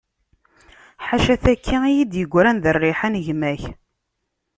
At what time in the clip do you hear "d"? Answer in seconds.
2.63-2.65